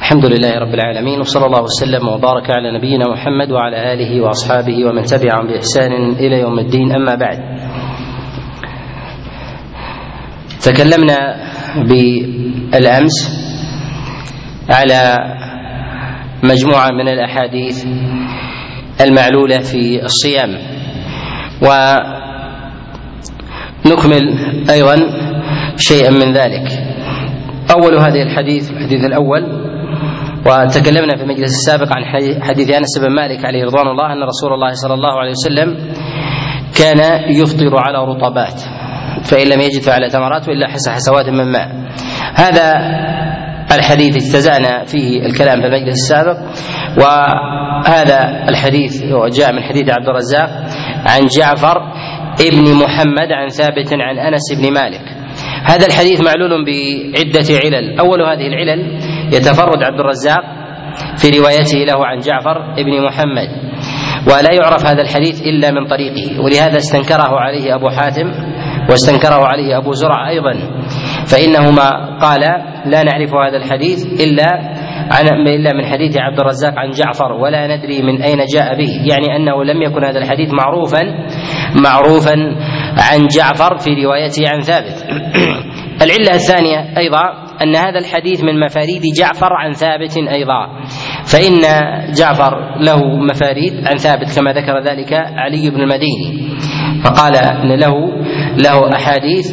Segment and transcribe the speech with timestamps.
[0.00, 5.02] الحمد لله رب العالمين وصلى الله وسلم وبارك على نبينا محمد وعلى اله واصحابه ومن
[5.02, 7.38] تبعهم باحسان إلى يوم الدين اما بعد
[10.62, 11.36] تكلمنا
[11.88, 13.16] بالامس
[14.70, 15.18] على
[16.44, 17.84] مجموعه من الاحاديث
[19.00, 20.58] المعلوله في الصيام
[23.86, 24.24] ونكمل
[24.70, 25.27] أيضا
[25.78, 26.66] شيئا من ذلك.
[27.70, 29.42] أول هذه الحديث الحديث الأول
[30.46, 32.04] وتكلمنا في المجلس السابق عن
[32.42, 35.76] حديث أنس بن مالك عليه رضوان الله أن رسول الله صلى الله عليه وسلم
[36.78, 38.60] كان يفطر على رطبات
[39.24, 41.68] فإن لم يجد فعلى تمرات وإلا حس حسوات من ماء.
[42.34, 42.72] هذا
[43.74, 46.38] الحديث اجتزأنا فيه الكلام في المجلس السابق
[46.98, 49.02] وهذا الحديث
[49.38, 50.50] جاء من حديث عبد الرزاق
[51.06, 51.76] عن جعفر
[52.40, 55.27] ابن محمد عن ثابت عن أنس بن مالك.
[55.64, 58.00] هذا الحديث معلول بعدة علل.
[58.00, 58.98] أول هذه العلل
[59.32, 60.58] يتفرد عبد الرزاق
[61.16, 63.48] في روايته له عن جعفر بن محمد
[64.26, 68.32] ولا يعرف هذا الحديث إلا من طريقه ولهذا استنكره عليه أبو حاتم
[68.90, 70.52] واستنكره عليه أبو زرع أيضا.
[71.26, 72.40] فإنهما قال
[72.86, 74.46] لا نعرف هذا الحديث إلا
[75.12, 78.90] عن إلا من حديث عبد الرزاق عن جعفر ولا ندري من أين جاء به.
[79.10, 81.00] يعني أنه لم يكن هذا الحديث معروفا
[81.84, 82.34] معروفا
[82.98, 85.06] عن جعفر في روايته عن ثابت.
[86.04, 87.22] العلة الثانية أيضا
[87.62, 90.82] أن هذا الحديث من مفاريد جعفر عن ثابت أيضا.
[91.24, 91.60] فإن
[92.18, 96.58] جعفر له مفاريد عن ثابت كما ذكر ذلك علي بن المديني.
[97.04, 97.94] فقال إن له
[98.56, 99.52] له أحاديث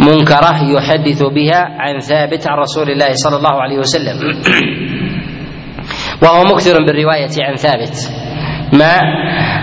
[0.00, 4.16] منكرة يحدث بها عن ثابت عن رسول الله صلى الله عليه وسلم.
[6.22, 8.10] وهو مكثر بالرواية عن ثابت.
[8.72, 9.00] مع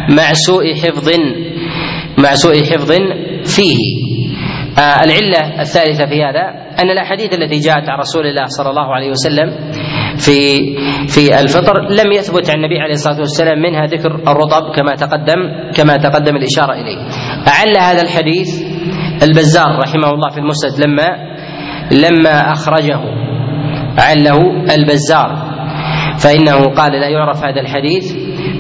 [0.10, 1.10] مع سوء حفظ
[2.18, 2.92] مع سوء حفظ
[3.56, 3.78] فيه.
[4.80, 9.10] آه العلة الثالثة في هذا أن الأحاديث التي جاءت عن رسول الله صلى الله عليه
[9.10, 9.72] وسلم
[10.18, 10.58] في
[11.08, 15.98] في الفطر لم يثبت عن النبي عليه الصلاة والسلام منها ذكر الرطب كما تقدم كما
[15.98, 16.98] تقدم الإشارة إليه.
[17.48, 18.62] أعل هذا الحديث
[19.24, 21.18] البزار رحمه الله في المسند لما
[21.92, 23.00] لما أخرجه.
[24.00, 24.38] عله
[24.76, 25.58] البزار.
[26.18, 28.14] فإنه قال لا يعرف هذا الحديث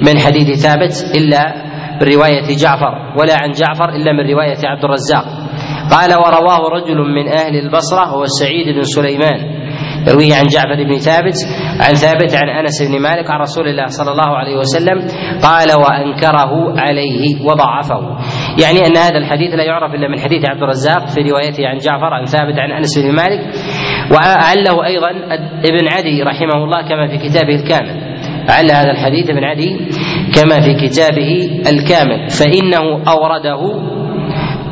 [0.08, 1.67] من حديث ثابت إلا
[2.02, 5.26] من رواية جعفر ولا عن جعفر إلا من رواية عبد الرزاق.
[5.92, 9.58] قال ورواه رجل من أهل البصرة هو سعيد بن سليمان.
[10.08, 11.38] يرويه عن جعفر بن ثابت
[11.80, 14.98] عن ثابت عن أنس بن مالك عن رسول الله صلى الله عليه وسلم
[15.44, 18.02] قال وأنكره عليه وضعفه.
[18.64, 22.14] يعني أن هذا الحديث لا يعرف إلا من حديث عبد الرزاق في روايته عن جعفر
[22.14, 23.42] عن ثابت عن أنس بن مالك
[24.12, 25.10] وعله أيضا
[25.70, 28.08] ابن عدي رحمه الله كما في كتابه الكامل.
[28.50, 29.90] عل هذا الحديث ابن عدي
[30.38, 33.60] كما في كتابه الكامل فإنه أورده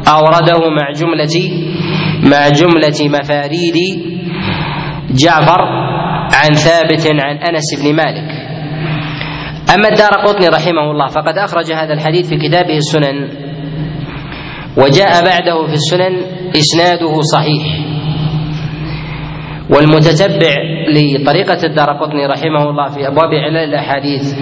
[0.07, 1.35] أورده مع جملة
[2.31, 3.75] مع جملة مفاريد
[5.11, 5.61] جعفر
[6.33, 8.29] عن ثابت عن أنس بن مالك.
[9.75, 13.29] أما الدار قطني رحمه الله فقد أخرج هذا الحديث في كتابه السنن
[14.77, 16.21] وجاء بعده في السنن
[16.55, 17.94] إسناده صحيح.
[19.69, 20.53] والمتتبع
[20.89, 24.33] لطريقة الدار قطني رحمه الله في أبواب علل الأحاديث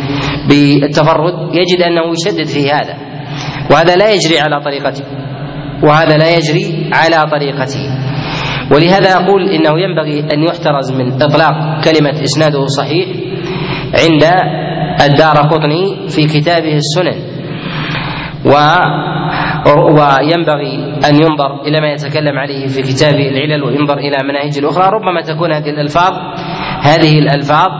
[0.49, 2.97] بالتفرد يجد أنه يشدد في هذا
[3.71, 5.03] وهذا لا يجري على طريقته
[5.83, 7.79] وهذا لا يجري على طريقته
[8.71, 13.07] ولهذا أقول إنه ينبغي أن يحترز من إطلاق كلمة إسناده صحيح
[14.03, 14.23] عند
[15.01, 17.33] الدار قطني في كتابه السنن.
[18.45, 18.53] و
[19.67, 25.21] وينبغي أن ينظر إلى ما يتكلم عليه في كتابه العلل وينظر إلى مناهج الأخرى ربما
[25.21, 26.13] تكون هذه الألفاظ
[26.81, 27.71] هذه الألفاظ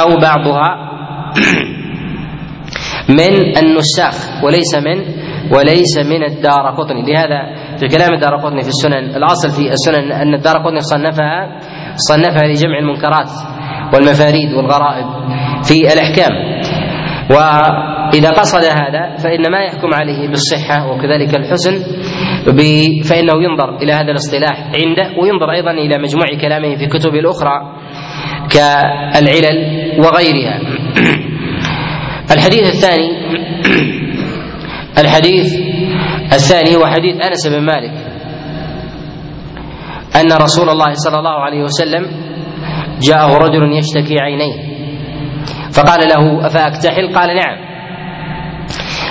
[0.00, 0.90] أو بعضها
[3.18, 7.02] من النساخ وليس من وليس من الدار قطني.
[7.02, 11.58] لهذا في كلام الدار قطني في السنن الأصل في السنن أن الدار قطني صنفها
[11.96, 13.30] صنفها لجمع المنكرات
[13.94, 15.06] والمفاريد والغرائب
[15.62, 16.32] في الأحكام.
[17.30, 17.34] و
[18.14, 21.78] إذا قصد هذا فإن ما يحكم عليه بالصحة وكذلك الحسن
[23.04, 27.60] فإنه ينظر إلى هذا الاصطلاح عنده وينظر أيضا إلى مجموع كلامه في كتب الأخرى
[28.50, 29.58] كالعلل
[29.98, 30.60] وغيرها.
[32.34, 33.10] الحديث الثاني
[34.98, 35.54] الحديث
[36.32, 37.92] الثاني هو حديث أنس بن مالك.
[40.20, 42.06] أن رسول الله صلى الله عليه وسلم
[43.02, 44.74] جاءه رجل يشتكي عينيه
[45.72, 47.73] فقال له أفأكتحل؟ قال نعم.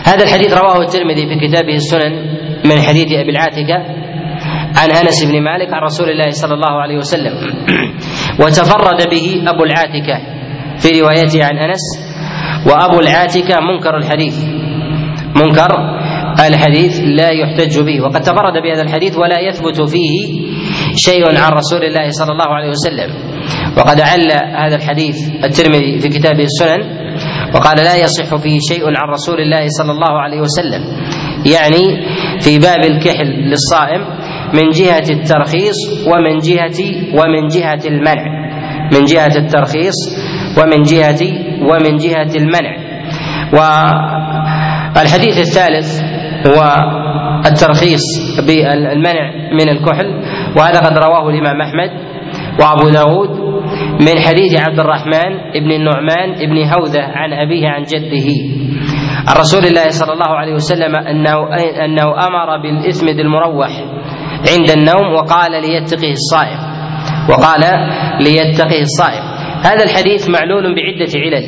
[0.03, 2.13] هذا الحديث رواه الترمذي في كتابه السنن
[2.65, 3.75] من حديث أبي العاتكة
[4.77, 7.33] عن أنس بن مالك عن رسول الله صلى الله عليه وسلم.
[8.41, 10.17] وتفرد به أبو العاتكة
[10.77, 11.81] في روايته عن أنس.
[12.67, 14.43] وأبو العاتكة منكر الحديث.
[15.35, 15.71] منكر
[16.47, 18.01] الحديث لا يحتج به.
[18.01, 20.43] وقد تفرد بهذا الحديث ولا يثبت فيه
[20.95, 23.09] شيء عن رسول الله صلى الله عليه وسلم.
[23.77, 27.02] وقد عل هذا الحديث الترمذي في كتابه السنن
[27.55, 30.81] وقال لا يصح فيه شيء عن رسول الله صلى الله عليه وسلم.
[31.45, 31.83] يعني
[32.41, 34.01] في باب الكحل للصائم
[34.53, 35.75] من جهة الترخيص
[36.07, 36.79] ومن جهة
[37.13, 38.23] ومن جهة المنع.
[38.93, 39.97] من جهة الترخيص
[40.57, 41.21] ومن جهة
[41.69, 42.73] ومن جهة المنع.
[44.95, 46.01] والحديث الثالث
[46.47, 46.59] هو
[47.45, 48.01] الترخيص
[48.47, 50.09] بالمنع من الكحل
[50.57, 51.89] وهذا قد رواه الإمام أحمد
[52.59, 53.42] وأبو داود
[53.99, 58.27] من حديث عبد الرحمن بن النعمان بن هوذة عن أبيه عن جده.
[59.27, 61.55] عن رسول الله صلى الله عليه وسلم أنه
[61.85, 63.69] أنه أمر بالإثمد المروح
[64.51, 66.59] عند النوم وقال ليتقه الصائم.
[67.29, 67.61] وقال
[68.19, 69.23] ليتقه الصائم.
[69.65, 71.45] هذا الحديث معلول بعدة علل.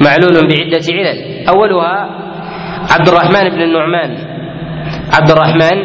[0.00, 1.48] معلول بعدة علل.
[1.48, 2.08] أولها
[2.92, 4.10] عبد الرحمن بن النعمان.
[5.12, 5.76] عبد الرحمن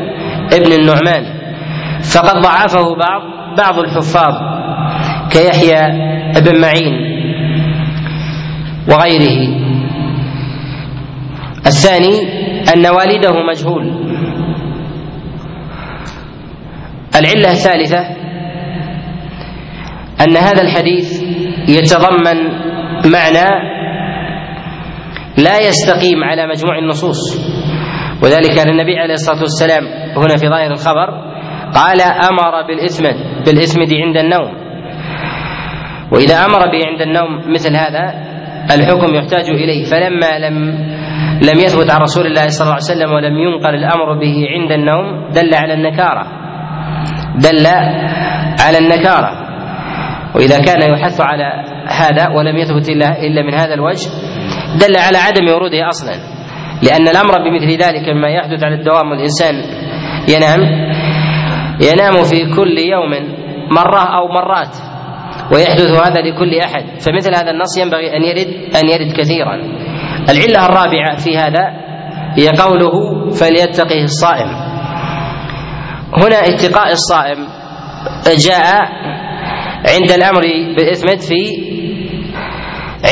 [0.52, 1.24] بن النعمان.
[2.16, 3.22] فقد ضعفه بعض
[3.58, 4.55] بعض الحفاظ.
[5.36, 5.82] كيحيى
[6.42, 6.96] بن معين
[8.90, 9.40] وغيره.
[11.68, 12.16] الثاني
[12.76, 13.86] أن والده مجهول.
[17.16, 18.00] العلة الثالثة
[20.22, 21.24] أن هذا الحديث
[21.70, 22.38] يتضمن
[23.12, 23.50] معنى
[25.38, 27.20] لا يستقيم على مجموع النصوص.
[28.24, 29.84] وذلك أن النبي عليه الصلاة والسلام
[30.18, 31.10] هنا في ظاهر الخبر
[31.76, 34.65] قال أمر بالإثمد بالإثمد عند النوم.
[36.12, 38.13] وإذا أمر به عند النوم مثل هذا
[38.72, 39.86] الحكم يحتاج إليه.
[39.86, 40.56] فلما لم
[41.42, 45.30] لم يثبت عن رسول الله صلى الله عليه وسلم ولم ينقل الأمر به عند النوم
[45.31, 46.25] دل على النكارة.
[47.36, 47.68] دل
[48.60, 49.31] على النكارة.
[50.36, 54.10] وإذا كان يحث على هذا ولم يثبت إلا إلا من هذا الوجه
[54.81, 56.16] دل على عدم وروده أصلا.
[56.84, 59.56] لأن الأمر بمثل ذلك مما يحدث على الدوام والإنسان
[60.30, 60.62] ينام
[61.81, 63.12] ينام في كل يوم
[63.72, 64.94] مرة أو مرات.
[65.54, 67.00] ويحدث هذا لكل أحد.
[67.00, 69.56] فمثل هذا النص ينبغي أن يرد أن يرد كثيرا.
[70.30, 71.64] العلة الرابعة في هذا
[72.38, 74.48] هي قوله فليتقه الصائم.
[76.18, 77.48] هنا اتقاء الصائم
[78.50, 78.82] جاء
[79.94, 80.42] عند الأمر
[80.78, 81.42] بالإثمت في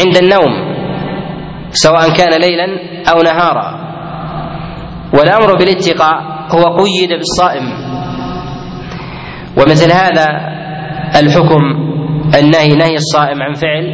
[0.05, 0.73] عند النوم
[1.71, 2.65] سواء كان ليلا
[3.11, 3.83] أو نهارا.
[5.13, 6.15] والأمر بالاتقاء
[6.51, 7.93] هو قيد بالصائم.
[9.57, 10.27] ومثل هذا
[11.19, 11.92] الحكم
[12.39, 13.85] النهي نهي الصائم عن فعل.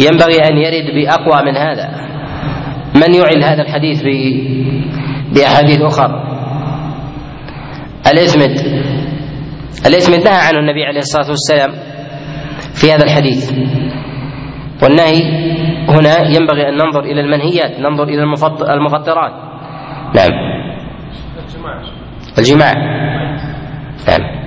[0.00, 1.88] ينبغي أن يرد بأقوى من هذا.
[2.94, 4.02] من يعل هذا الحديث
[5.34, 6.22] بأحاديث اخر
[8.12, 8.82] الاسمد
[9.86, 11.72] الاسمد نهى عنه النبي عليه الصلاة والسلام
[12.74, 13.52] في هذا الحديث.
[14.82, 15.22] والنهي
[15.88, 18.22] هنا ينبغي أن ننظر إلى المنهيات ننظر إلى
[18.74, 19.32] المفطرات.
[20.14, 20.32] نعم.
[22.38, 22.74] الجماع.
[24.08, 24.41] نعم.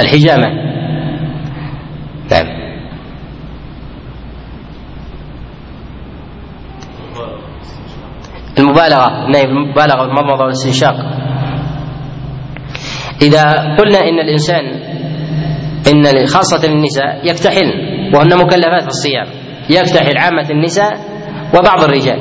[0.00, 0.48] الحجامة.
[2.30, 2.62] نعم
[8.58, 9.30] المبالغة.
[9.30, 10.94] نهي المبالغة في المضمضة والاستنشاق.
[13.22, 13.42] إذا
[13.78, 14.64] قلنا إن الإنسان
[15.92, 17.70] إن خاصة النساء يكتحلن
[18.14, 19.26] وهن مكلفات في الصيام
[19.70, 20.92] يكتحل عامة النساء
[21.58, 22.18] وبعض الرجال.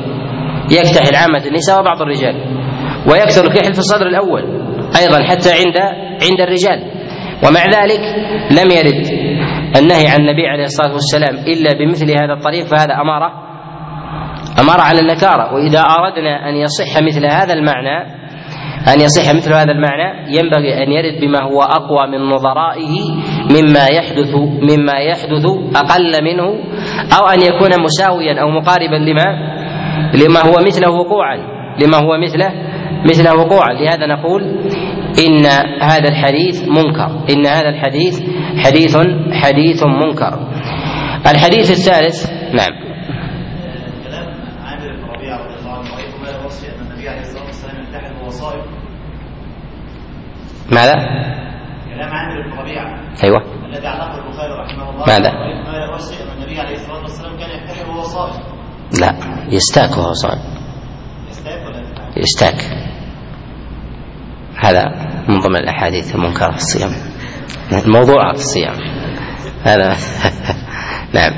[0.72, 2.36] يكتحل عامة النساء وبعض الرجال.
[3.12, 4.71] ويكثر الكحل في الصدر الأول.
[5.00, 5.78] أيضا حتى عند
[6.24, 6.92] عند الرجال.
[7.48, 8.02] ومع ذلك
[8.52, 9.08] لم يرد
[9.78, 13.32] النهي عن النبي عليه الصلاة والسلام إلا بمثل هذا الطريق فهذا أمارة
[14.60, 15.54] أمارة على النكارة.
[15.54, 18.22] وإذا أردنا أن يصح مثل هذا المعنى
[18.88, 23.00] أن يصح مثل هذا المعنى ينبغي أن يرد بما هو أقوى من نظرائه
[23.50, 24.36] مما يحدث
[24.72, 25.46] مما يحدث
[25.76, 26.48] أقل منه
[27.20, 29.26] أو أن يكون مساويا أو مقاربا لما
[30.14, 31.38] لما هو مثله وقوعا
[31.82, 32.71] لما هو مثله
[33.10, 34.44] مثله وقوعا لهذا نقول
[35.28, 35.46] إن
[35.82, 37.26] هذا الحديث منكر.
[37.30, 38.22] إن هذا الحديث
[38.66, 38.98] حديث
[39.32, 40.48] حديث منكر.
[41.28, 42.92] الحديث الثالث نعم.
[50.72, 50.94] ماذا؟
[51.94, 53.42] كلام عامر بن ربيعه أيوه.
[53.66, 57.90] الذي علقه البخاري رحمه الله ماذا؟ ما يروش ان النبي عليه الصلاه والسلام كان يحتحل
[57.90, 58.40] وهو صائم
[59.02, 59.16] لا
[59.50, 60.40] يستاك وهو صائم.
[61.30, 61.84] يستاك ولا
[62.18, 62.91] يستاك.
[64.62, 64.84] هذا
[65.30, 66.92] من ضمن الأحاديث المنكرة في الصيام.
[67.86, 68.76] الموضوع في الصيام.
[69.64, 69.90] هذا
[71.18, 71.32] نعم.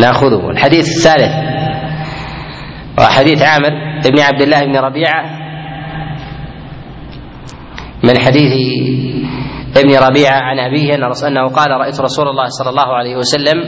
[0.00, 0.50] نأخذه.
[0.50, 1.32] الحديث الثالث.
[2.98, 3.70] وحديث عامر
[4.04, 5.46] بن عبد الله بن ربيعة
[8.04, 8.52] من حديث
[9.76, 13.58] ابن ربيعة عن أبيه أنه قال رأيت رسول الله صلى الله عليه وسلم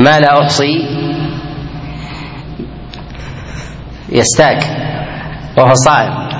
[0.00, 0.74] ما لا أحصي
[4.08, 4.62] يستاك
[5.58, 6.31] وهو صائم.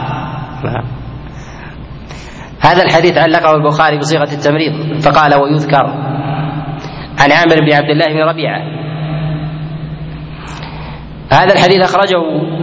[2.61, 5.85] هذا الحديث علقه البخاري بصيغة التمريض فقال ويذكر
[7.19, 8.63] عن عامر بن عبد الله بن ربيعة.
[11.33, 12.23] هذا الحديث أخرجه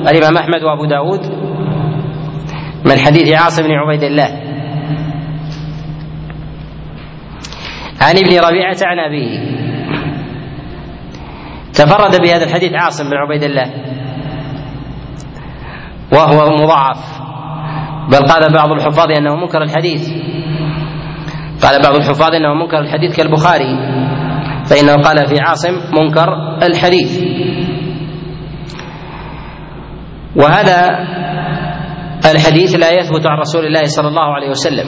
[0.09, 1.25] الإمام أحمد وأبو داود
[2.85, 4.29] من حديث عاصم بن عبيد الله.
[8.01, 9.59] عن ابن ربيعة عن أبيه.
[11.73, 13.73] تفرد بهذا الحديث عاصم بن عبيد الله
[16.13, 17.18] وهو مضاعف.
[18.11, 20.09] بل قال بعض الحفاظ إنه منكر الحديث.
[21.63, 23.77] قال بعض الحفاظ إنه منكر الحديث كالبخاري
[24.65, 26.27] فإنه قال في عاصم منكر
[26.63, 27.23] الحديث.
[30.35, 30.85] وهذا
[32.31, 34.87] الحديث لا يثبت عن رسول الله صلى الله عليه وسلم.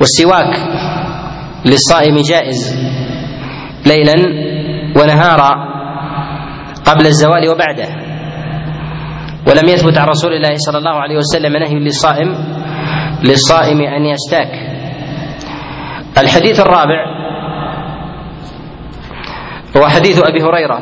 [0.00, 0.56] والسواك
[1.66, 2.76] للصائم جائز
[3.86, 4.14] ليلا
[4.96, 5.50] ونهارا
[6.86, 8.09] قبل الزوال وبعده.
[9.48, 12.28] ولم يثبت عن رسول الله صلى الله عليه وسلم نهي للصائم
[13.22, 14.52] للصائم أن يستاك
[16.18, 17.00] الحديث الرابع
[19.76, 20.78] هو حديث أبي هريرة.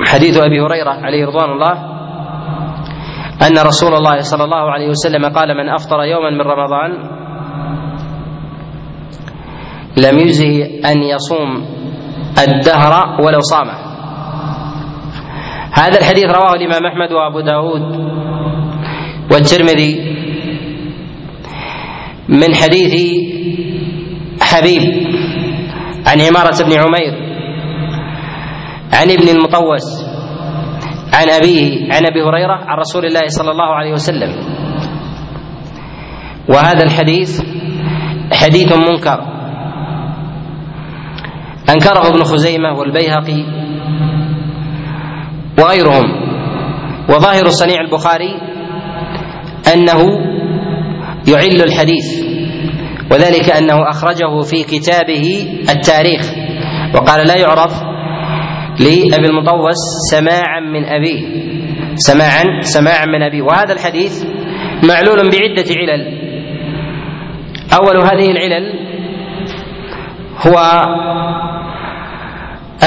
[0.00, 1.72] حديث أبي هريرة عليه رضوان الله
[3.46, 6.90] أن رسول الله صلى الله عليه وسلم قال من أفطر يوما من رمضان
[9.96, 11.66] لم يجزه أن يصوم
[12.38, 13.91] الدهر ولو صامه
[15.72, 17.82] هذا الحديث رواه الإمام أحمد وأبو داود
[19.32, 20.12] والترمذي
[22.28, 22.94] من حديث
[24.42, 24.82] حبيب
[26.06, 27.14] عن عمارة بن عمير
[28.92, 30.04] عن ابن المطوس
[31.12, 34.32] عن أبيه عن أبي هريرة عن رسول الله صلى الله عليه وسلم.
[36.48, 37.40] وهذا الحديث
[38.32, 39.20] حديث منكر.
[41.70, 43.61] أنكره ابن خزيمة والبيهقي
[45.58, 46.22] وغيرهم.
[47.08, 48.40] وظاهر صنيع البخاري
[49.74, 50.00] أنه
[51.28, 52.24] يعل الحديث
[53.10, 56.32] وذلك أنه أخرجه في كتابه التاريخ
[56.94, 57.82] وقال لا يعرف
[58.80, 59.78] لأبي المطوس
[60.10, 61.42] سماعا من أبيه
[61.94, 63.42] سماعا سماعا من أبيه.
[63.42, 64.24] وهذا الحديث
[64.88, 66.18] معلول بعدة علل.
[67.74, 68.72] أول هذه العلل
[70.46, 70.58] هو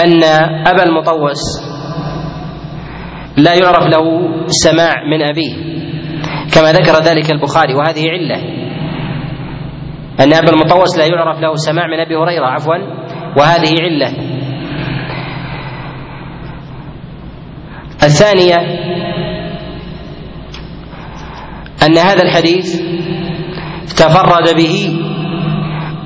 [0.04, 0.24] أن
[0.68, 1.75] أبا المطوس
[3.38, 4.04] لا يعرف له
[4.48, 5.54] سماع من أبيه.
[6.54, 8.36] كما ذكر ذلك البخاري وهذه علة.
[10.20, 12.76] أن أبا المطوس لا يعرف له سماع من أبي هريرة عفوا.
[13.38, 14.12] وهذه علة.
[18.04, 18.56] الثانية
[21.84, 22.82] أن هذا الحديث
[23.98, 25.00] تفرد به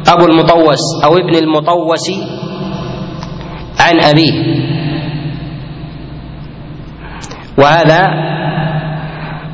[0.07, 2.09] أبو المطوس أو ابن المطوس
[3.79, 4.58] عن أبيه.
[7.59, 8.01] وهذا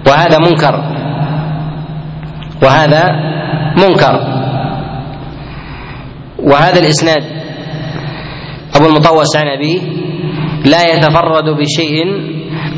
[0.07, 0.75] وهذا منكر.
[2.63, 3.03] وهذا
[3.77, 4.15] منكر.
[6.39, 7.24] وهذا الإسناد.
[8.75, 9.81] أبو المطوس عن ابيه
[10.65, 12.05] لا يتفرد بشيء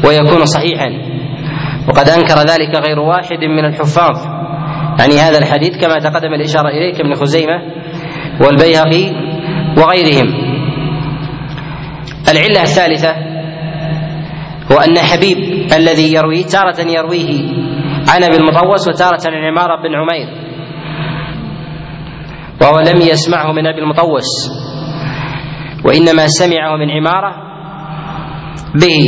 [0.08, 0.90] ويكون صحيحا.
[1.88, 4.18] وقد أنكر ذلك غير واحد من الحفاظ.
[5.00, 7.62] يعني هذا الحديث كما تقدم الإشارة إليه كابن خزيمة
[8.42, 9.06] والبيهقي
[9.78, 10.28] وغيرهم.
[12.32, 13.27] العلة الثالثة
[14.72, 15.38] هو أن حبيب
[15.74, 17.32] الذي يرويه تارة يرويه
[18.10, 20.48] عن أبي المطوس وتارة عن عمارة بن عمير.
[22.62, 24.52] وهو لم يسمعه من أبي المطوس
[25.86, 27.36] وإنما سمعه من عمارة
[28.82, 29.06] به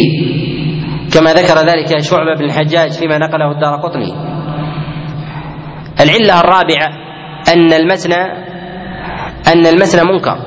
[1.14, 4.14] كما ذكر ذلك شعبة بن الحجاج فيما نقله الدار قطني.
[6.02, 6.88] العلة الرابعة
[7.54, 8.14] أن المتن
[9.48, 10.38] أن المتن منكر.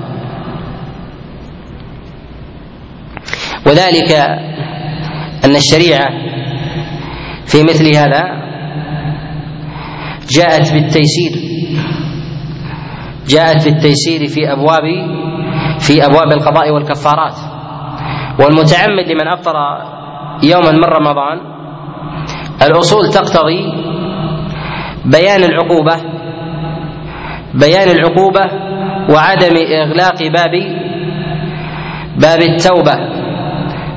[3.66, 4.12] وذلك
[5.44, 6.08] أن الشريعة
[7.46, 8.42] في مثل هذا
[10.30, 11.32] جاءت بالتيسير
[13.28, 14.82] جاءت بالتيسير في أبواب
[15.78, 17.34] في أبواب القضاء والكفارات.
[18.38, 19.54] والمتعمد لمن أفطر
[20.42, 21.38] يوما من رمضان
[22.62, 23.72] الأصول تقتضي
[25.04, 25.96] بيان العقوبة
[27.54, 28.40] بيان العقوبة
[29.10, 30.52] وعدم إغلاق باب
[32.16, 33.11] باب التوبة.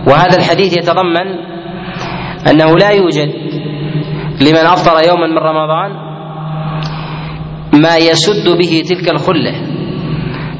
[0.07, 1.27] وهذا الحديث يتضمن
[2.49, 3.29] أنه لا يوجد
[4.41, 5.91] لمن أفطر يوما من رمضان
[7.73, 9.53] ما يسد به تلك الخلة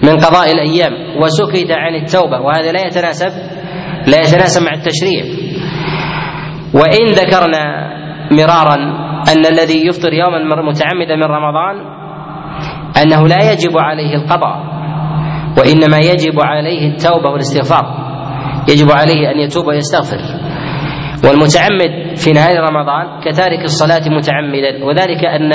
[0.04, 3.32] من قضاء الأيام وسكت عن التوبة وهذا لا يتناسب
[4.08, 5.24] لا يتناسب مع التشريع.
[6.74, 7.90] وإن ذكرنا
[8.32, 8.76] مرارا
[9.34, 11.76] أن الذي يفطر يوما متعمدا من رمضان
[13.04, 14.58] أنه لا يجب عليه القضاء
[15.58, 18.05] وإنما يجب عليه التوبة والاستغفار.
[18.70, 20.18] يجب عليه أن يتوب ويستغفر.
[21.28, 25.54] والمتعمد في نهاية رمضان كتارك الصلاة متعمدا وذلك أن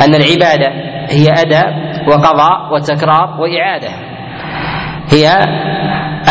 [0.00, 0.68] أن العبادة
[1.10, 1.68] هي أداء
[2.08, 3.88] وقضاء وتكرار وإعادة.
[5.12, 5.26] هي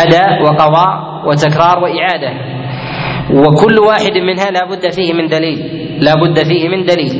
[0.03, 2.31] أداء وقضاء وتكرار وإعادة.
[3.33, 5.59] وكل واحد منها لا بد فيه من دليل
[6.01, 7.13] لا بد فيه من دليل.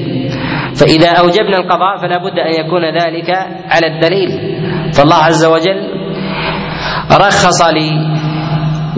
[0.75, 3.29] فإذا أوجبنا القضاء فلا بد أن يكون ذلك
[3.69, 4.29] على الدليل.
[4.93, 5.97] فالله عز وجل
[7.11, 8.17] رخص لي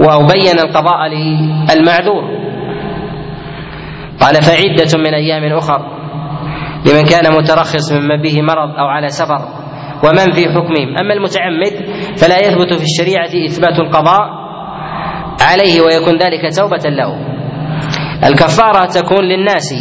[0.04, 2.24] أو بين القضاء للمعذور.
[4.22, 5.82] قال فعدة من أيام أخر
[6.86, 9.42] لمن كان مترخص ممن به مرض أو على سفر
[10.04, 11.74] ومن في حكمهم أما المتعمد
[12.18, 14.22] فلا يثبت في الشريعة إثبات القضاء
[15.52, 17.16] عليه ويكون ذلك توبة له.
[18.28, 19.74] الكفارة تكون للناس.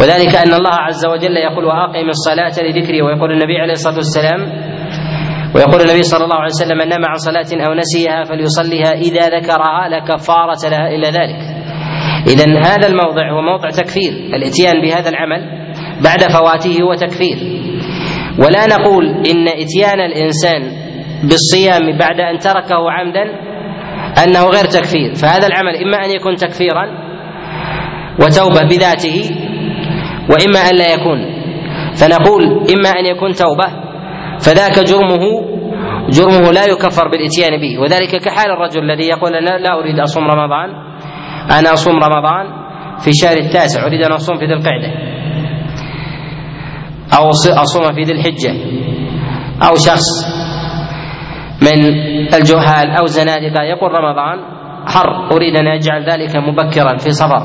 [0.00, 4.40] وذلك أن الله عز وجل يقول وأقم الصلاة لذكري ويقول النبي عليه الصلاة والسلام
[5.54, 9.88] ويقول النبي صلى الله عليه وسلم من نام عن صلاة أو نسيها فليصليها إذا ذكرها
[9.88, 11.40] لا كفارة لها إلا ذلك.
[12.26, 15.40] إذا هذا الموضع هو موضع تكفير الإتيان بهذا العمل
[16.04, 17.36] بعد فواته هو تكفير.
[18.38, 20.62] ولا نقول إن إتيان الإنسان
[21.28, 23.24] بالصيام بعد أن تركه عمدا
[24.24, 26.86] أنه غير تكفير فهذا العمل إما أن يكون تكفيرا
[28.20, 29.30] وتوبة بذاته
[30.30, 31.34] وإما أن لا يكون.
[31.94, 33.83] فنقول إما أن يكون توبة
[34.40, 35.24] فذاك جرمه
[36.10, 37.78] جرمه لا يكفر بالإتيان به.
[37.78, 40.70] وذلك كحال الرجل الذي يقول أنا لا أريد أصوم رمضان
[41.58, 42.64] أنا أصوم رمضان
[42.98, 44.88] في الشهر التاسع أريد أن أصوم في ذي القعدة.
[47.18, 47.30] أو
[47.62, 48.52] أصوم في ذي الحجة.
[49.62, 50.08] أو شخص
[51.62, 51.84] من
[52.34, 54.38] الجهال أو زنادقة يقول رمضان
[54.86, 57.42] حر أريد أن أجعل ذلك مبكرا في صفر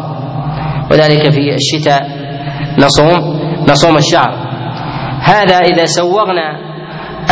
[0.91, 2.01] وذلك في الشتاء
[2.79, 4.31] نصوم نصوم الشهر.
[5.21, 6.68] هذا إذا سوغنا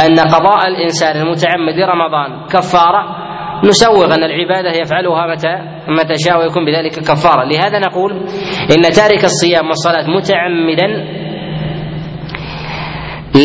[0.05, 3.27] أن قضاء الإنسان المتعمد لرمضان كفارة
[3.63, 5.55] نسوغ أن العبادة يفعلها متى؟
[5.87, 7.43] متى شاء ويكون بذلك كفارة.
[7.43, 8.11] لهذا نقول
[8.71, 10.87] إن تارك الصيام والصلاة متعمدا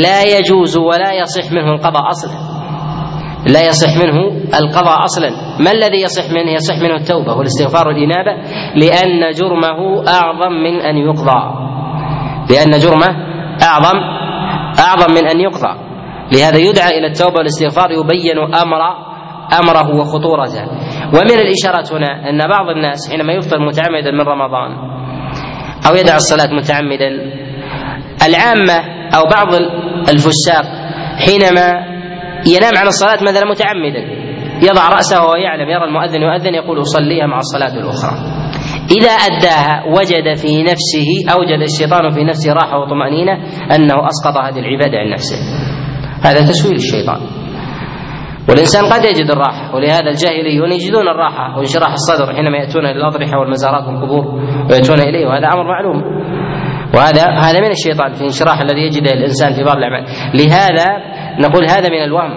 [0.03, 2.53] لا يجوز ولا يصح منه القضاء أصلا.
[3.47, 4.27] لا يصح منه
[4.61, 5.31] القضاء أصلا.
[5.61, 8.33] ما الذي يصح منه؟ يصح منه التوبة والاستغفار والإنابة
[8.77, 11.43] لأن جرمه أعظم من أن يقضى.
[12.51, 13.09] لأن جرمه
[13.63, 13.99] أعظم
[14.81, 15.82] أعظم من أن يقضى.
[16.35, 18.83] لهذا يدعى إلى التوبة والاستغفار يبين أمر
[19.61, 20.65] أمره وخطورته.
[21.15, 24.71] ومن الإشارات هنا أن بعض الناس حينما يفطر متعمدا من رمضان
[25.89, 27.09] أو يدع الصلاة متعمدا
[28.27, 28.79] العامة
[29.17, 29.55] أو بعض
[30.09, 30.65] الفساق
[31.27, 31.69] حينما
[32.47, 34.23] ينام عن الصلاة مثلا متعمدا
[34.63, 38.13] يضع رأسه وهو يعلم يرى المؤذن يؤذن يقول أصليها مع الصلاة الأخرى.
[38.91, 43.33] إذا أداها وجد في نفسه أوجد الشيطان في نفسه راحة وطمأنينة
[43.75, 45.37] أنه أسقط هذه العبادة عن نفسه.
[46.25, 47.21] هذا تسويل الشيطان.
[48.49, 53.85] والإنسان قد يجد الراحة ولهذا الجاهليون يجدون الراحة وانشراح الصدر حينما يأتون إلى الأضرحة والمزارات
[53.89, 54.25] والقبور
[54.71, 56.03] ويأتون إليه وهذا أمر معلوم.
[56.97, 60.05] وهذا هذا من الشيطان في الانشراح الذي يجده الإنسان في بعض الأعمال.
[60.35, 60.87] لهذا
[61.41, 62.35] نقول هذا من الوهم.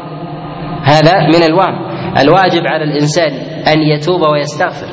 [0.84, 1.76] هذا من الوهم.
[2.24, 3.32] الواجب على الإنسان
[3.68, 4.88] أن يتوب ويستغفر.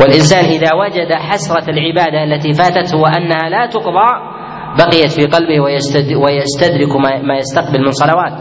[0.00, 4.31] والإنسان إذا وجد حسرة العبادة التي فاتته وأنها لا تقضى
[4.78, 5.60] بقيت في قلبه
[6.16, 8.32] ويستدرك ما يستقبل من صلوات.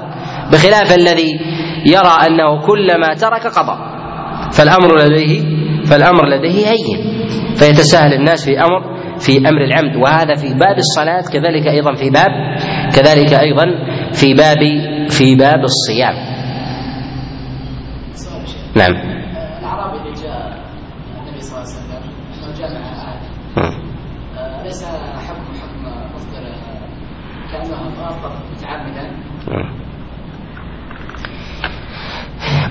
[0.52, 1.40] بخلاف الذي
[1.86, 3.78] يرى أنه كلما ترك قضى
[4.52, 5.42] فالأمر لديه
[5.86, 7.22] فالأمر لديه هين.
[7.56, 9.96] فيتساهل الناس في أمر في أمر العمد.
[9.96, 12.32] وهذا في باب الصلاة كذلك أيضا في باب
[12.96, 13.66] كذلك أيضا
[14.12, 14.60] في باب
[15.10, 16.14] في باب الصيام.
[18.76, 18.92] نعم.
[19.60, 20.58] الأعرابي اللي جاء
[21.22, 22.82] النبي صلى الله عليه وسلم جامع
[24.64, 24.86] ليس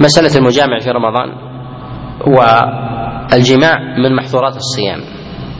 [0.00, 1.28] مسألة المجامع في رمضان
[2.26, 5.00] والجماع من محظورات الصيام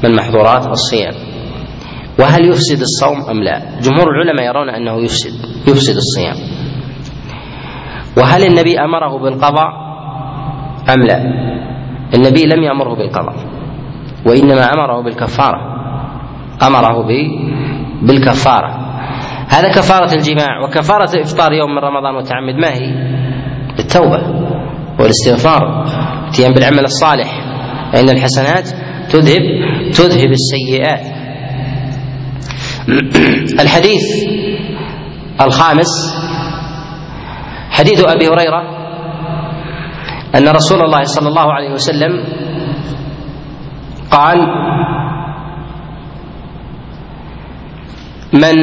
[0.04, 1.14] من محظورات الصيام.
[2.18, 5.32] وهل يفسد الصوم أم لا؟ جمهور العلماء يرون أنه يفسد
[5.68, 6.36] يفسد الصيام.
[8.18, 9.70] وهل النبي أمره بالقضاء
[10.94, 11.18] أم لا؟
[12.14, 13.36] النبي لم يأمره بالقضاء
[14.26, 15.60] وإنما أمره بالكفارة
[16.62, 17.06] أمره
[18.02, 18.90] بالكفارة.
[19.48, 22.54] هذا كفارة الجماع وكفارة إفطار يوم من رمضان متعمد.
[22.54, 22.92] ما هي؟
[23.78, 24.22] التوبة
[25.00, 25.84] والاستغفار
[26.22, 27.28] الاتيان بالعمل الصالح.
[27.92, 28.68] فإن الحسنات
[29.10, 29.42] تذهب
[29.92, 31.20] تذهب السيئات.
[33.62, 34.02] الحديث
[35.40, 36.14] الخامس
[37.70, 38.62] حديث أبي هريرة
[40.34, 42.24] أن رسول الله صلى الله عليه وسلم
[44.10, 44.38] قال
[48.32, 48.56] من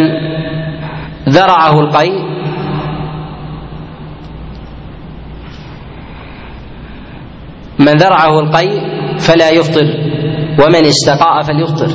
[1.29, 2.27] ذرعه القيء.
[7.79, 8.81] من ذرعه القيء
[9.19, 9.87] فلا يفطر
[10.63, 11.91] ومن استقاء فليفطر.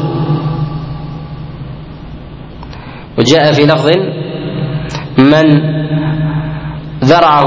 [3.19, 3.91] وجاء في لفظ
[5.19, 5.47] من
[7.05, 7.45] ذرعه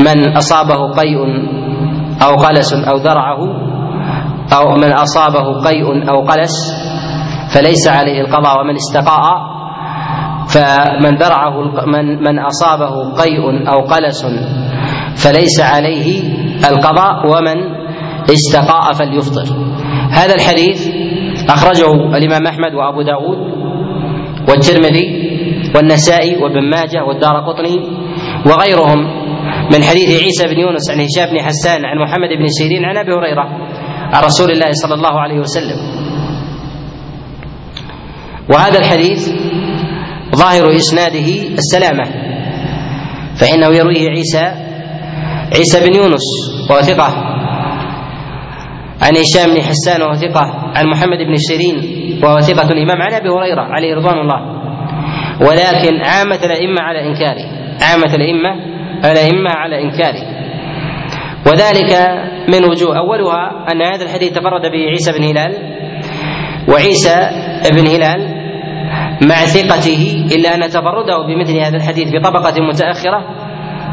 [0.00, 1.18] من أصابه قيء
[2.22, 3.40] أو قلس أو ذرعه
[4.52, 6.54] أو من أصابه قيء أو قلس
[7.54, 9.24] فليس عليه القضاء ومن استقاء
[10.54, 11.54] فمن ذرعه
[11.86, 14.26] من من أصابه قيء أو قلس
[15.24, 16.22] فليس عليه
[16.70, 17.58] القضاء ومن
[18.30, 19.46] استقاء فليفطر.
[20.10, 20.88] هذا الحديث
[21.50, 23.38] أخرجه الإمام أحمد وأبو داود
[24.48, 25.06] والترمذي
[25.76, 27.76] والنسائي وابن ماجه والدار قطني
[28.46, 28.98] وغيرهم
[29.72, 33.12] من حديث عيسى بن يونس عن هشام بن حسان عن محمد بن سيرين عن أبي
[33.12, 33.44] هريرة
[34.14, 35.99] عن رسول الله صلى الله عليه وسلم.
[38.50, 39.28] وهذا الحديث
[40.36, 42.04] ظاهر إسناده السلامة
[43.40, 44.52] فإنه يرويه عيسى
[45.56, 46.22] عيسى بن يونس
[46.70, 47.30] وهو ثقة
[49.02, 51.76] عن هشام بن حسان وهو ثقة عن محمد بن سيرين
[52.24, 54.60] وهو ثقة الإمام عن أبي هريرة عليه رضوان الله
[55.40, 57.44] ولكن عامة الأئمة على إنكاره
[57.82, 58.54] عامة الأئمة
[59.04, 60.40] الأئمة على إنكاره
[61.46, 61.92] وذلك
[62.48, 65.54] من وجوه أولها أن هذا الحديث تفرد به عيسى بن هلال
[66.68, 67.16] وعيسى
[67.72, 68.29] بن هلال
[69.22, 73.20] مع ثقته إلا أن تفرده بمثل هذا الحديث بطبقة متأخرة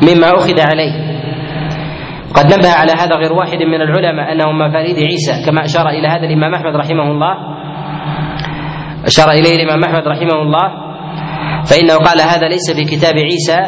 [0.04, 1.18] مما أخذ عليه.
[2.34, 6.08] قد نبه على هذا غير واحد من العلماء أنه من مفاريد عيسى كما أشار إلى
[6.08, 7.36] هذا الإمام أحمد رحمه الله.
[9.06, 10.88] أشار إليه الإمام أحمد رحمه الله.
[11.66, 13.60] فإنه قال هذا ليس في كتاب عيسى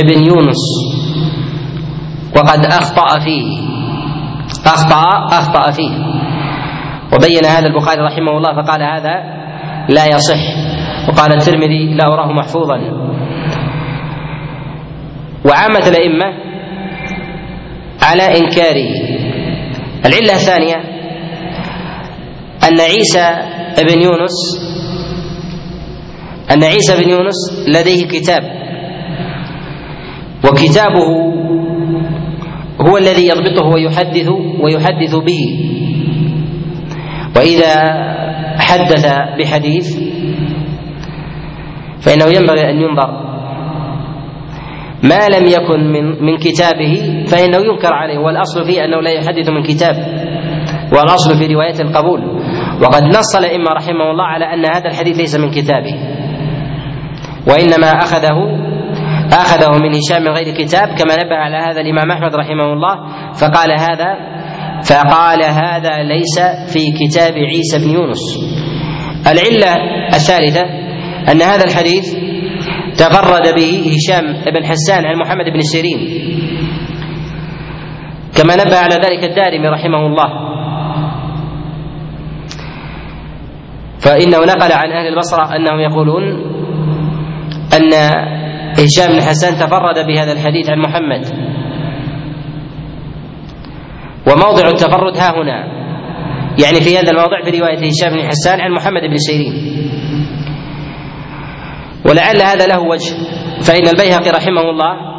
[0.00, 0.64] ابن يونس.
[2.36, 3.44] وقد أخطأ فيه.
[4.66, 5.92] أخطأ أخطأ فيه.
[7.14, 9.41] وبين هذا البخاري رحمه الله فقال هذا
[9.88, 10.42] لا يصح.
[11.08, 12.78] وقال الترمذي لا أراه محفوظا.
[15.44, 16.32] وعامة الأئمة
[18.02, 18.90] على إنكاره.
[20.06, 20.76] العلة الثانية
[22.68, 23.26] أن عيسى
[23.78, 24.36] ابن يونس
[26.50, 28.42] أن عيسى بن يونس لديه كتاب.
[30.44, 31.08] وكتابه
[32.80, 34.28] هو الذي يضبطه ويحدث
[34.62, 35.42] ويحدث به.
[37.36, 37.74] وإذا
[38.58, 39.06] حدث
[39.38, 39.98] بحديث
[42.06, 43.32] فإنه ينبغي أن ينظر
[45.02, 49.62] ما لم يكن من من كتابه فإنه ينكر عليه والأصل فيه أنه لا يحدث من
[49.62, 49.96] كتاب
[50.92, 52.20] والأصل في رواية القبول.
[52.82, 55.94] وقد نص الأئمة رحمه الله على أن هذا الحديث ليس من كتابه.
[57.48, 58.38] وإنما أخذه
[59.32, 62.94] أخذه من هشام من غير كتاب كما نبه على هذا الإمام أحمد رحمه الله
[63.32, 64.31] فقال هذا
[64.84, 66.38] فقال هذا ليس
[66.72, 68.22] في كتاب عيسى بن يونس.
[69.26, 69.72] العلة
[70.14, 70.62] الثالثة
[71.32, 72.14] أن هذا الحديث
[72.96, 75.98] تفرد به هشام بن حسان عن محمد بن سيرين.
[78.36, 80.52] كما نبه على ذلك الدارمي رحمه الله.
[84.00, 86.22] فإنه نقل عن أهل البصرة أنهم يقولون
[87.76, 87.94] أن
[88.78, 91.51] هشام بن حسان تفرد بهذا الحديث عن محمد.
[94.26, 95.82] وموضع التفرد ها هنا.
[96.64, 99.52] يعني في هذا الموضع في رواية هشام بن حسان عن محمد بن سيرين
[102.06, 103.14] ولعل هذا له وجه.
[103.62, 105.12] فإن البيهقي رحمه الله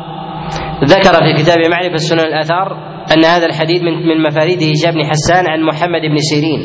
[0.84, 5.48] ذكر في كتاب معرفة سنن الآثار أن هذا الحديث من من مفاريد هشام بن حسان
[5.48, 6.60] عن محمد بن سيرين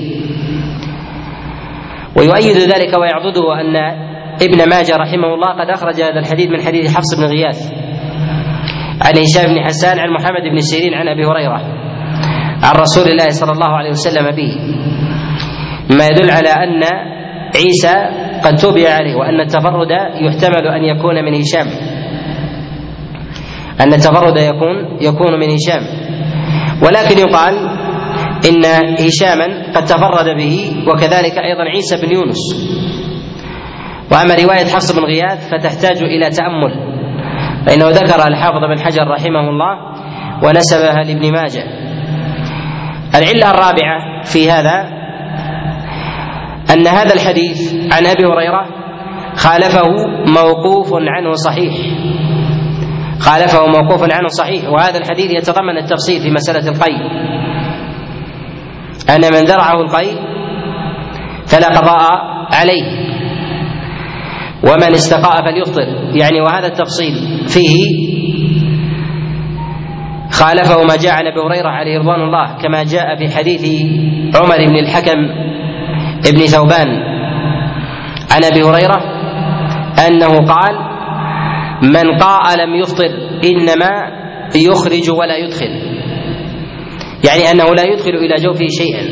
[2.17, 3.77] ويؤيد ذلك ويعضده أن
[4.43, 7.73] ابن ماجه رحمه الله قد أخرج هذا الحديث من حديث حفص بن غياث
[9.03, 11.88] عن هشام بن حسان عن محمد بن سيرين عن أبي هريرة.
[12.63, 14.53] عن رسول الله صلى الله عليه وسلم به
[15.97, 16.83] ما يدل على أن
[17.57, 17.95] عيسى
[18.45, 19.91] قد تبع عليه وأن التفرد
[20.21, 21.67] يحتمل أن يكون من هشام.
[23.81, 25.83] أن التفرد يكون يكون من هشام.
[26.83, 27.55] ولكن يقال
[28.49, 28.65] إن
[29.07, 32.39] هشاما قد تفرد به وكذلك أيضا عيسى بن يونس.
[34.13, 36.73] وأما رواية حفص بن غياث فتحتاج إلى تأمل
[37.67, 39.75] فإنه ذكر الحافظ بن حجر رحمه الله
[40.45, 41.88] ونسبها لابن ماجه.
[43.15, 44.99] العلة الرابعة في هذا
[46.73, 48.67] أن هذا الحديث عن أبي هريرة
[49.37, 49.89] خالفه
[50.27, 51.75] موقوف عنه صحيح.
[53.21, 56.97] خالفه موقوف عنه صحيح وهذا الحديث يتضمن التفصيل في مسألة القي
[59.11, 60.07] أن من ذرعه القي
[61.47, 62.11] فلا قضاء
[62.53, 63.09] عليه
[64.63, 65.83] ومن استقاء فليفطر.
[66.15, 67.15] يعني وهذا التفصيل
[67.49, 67.85] فيه
[70.39, 73.63] خالفه ما جاء عن أبي هريرة عليه رضوان الله كما جاء في حديث
[74.37, 75.19] عمر بن الحكم
[76.33, 76.89] بن ثوبان
[78.31, 79.03] عن أبي هريرة
[80.07, 80.75] أنه قال
[81.83, 83.11] من قاء لم يفطر
[83.45, 83.91] إنما
[84.55, 85.99] يخرج ولا يدخل.
[87.25, 89.03] يعني أنه لا يدخل إلى جوفه شيئا.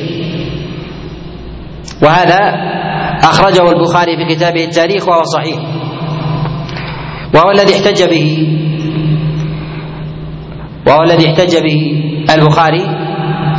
[2.02, 2.38] وهذا
[3.22, 5.56] أخرجه البخاري في كتابه التاريخ وهو صحيح.
[7.34, 8.48] وهو الذي احتج به.
[10.86, 11.80] وهو الذي احتج به
[12.34, 12.84] البخاري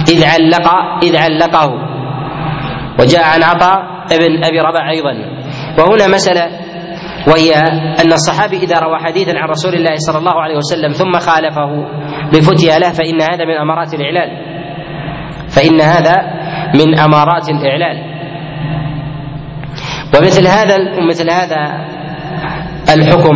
[0.10, 0.68] إذ علق
[1.04, 1.74] إذ علقه.
[3.00, 3.78] وجاء عن عطاء
[4.12, 5.14] ابن أبي رباح أيضا.
[5.80, 6.48] وهنا مسألة
[7.28, 7.54] وهي
[8.02, 11.86] أن الصحابي إذا روى حديثا عن رسول الله صلى الله عليه وسلم ثم خالفه
[12.34, 14.30] بفتيا له فإن هذا من أمارات الإعلال.
[15.50, 16.16] فإن هذا
[16.76, 18.18] من أمارات الإعلال.
[20.16, 20.78] ومثل هذا
[21.10, 21.86] مثل هذا
[22.96, 23.36] الحكم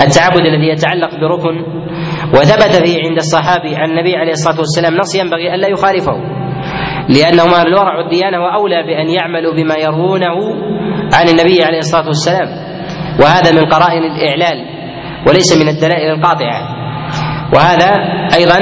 [0.00, 1.75] التعبد الذي يتعلق بركن
[2.34, 6.16] وثبت فيه عند الصحابي عن النبي عليه الصلاة والسلام نص ينبغي الا يخالفه
[7.08, 10.36] لأنهم أهل الورع والديانة وأولى بأن يعملوا بما يروونه
[11.14, 12.48] عن النبي عليه الصلاة والسلام
[13.20, 14.64] وهذا من قرائن الإعلال
[15.28, 16.76] وليس من الدلائل القاطعة.
[17.54, 17.94] وهذا
[18.34, 18.58] أيضا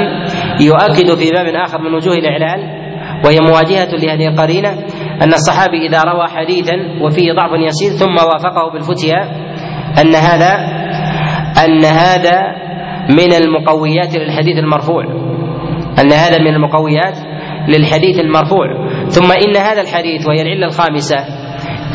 [0.61, 2.85] يؤكد في باب آخر من وجوه الإعلال
[3.25, 4.69] وهي مواجهة لهذه القرينة
[5.21, 9.21] أن الصحابي إذا روى حديثا وفيه ضعف يسير ثم وافقه بالفتيا
[10.01, 10.53] أن هذا
[11.65, 12.64] أن هذا
[13.09, 15.03] من المقويات للحديث المرفوع.
[15.99, 17.17] أن هذا من المقويات
[17.67, 18.67] للحديث المرفوع.
[19.07, 21.17] ثم إن هذا الحديث وهي العلة الخامسة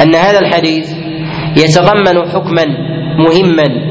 [0.03, 0.91] أن هذا الحديث
[1.57, 2.65] يتضمن حكما
[3.19, 3.91] مهما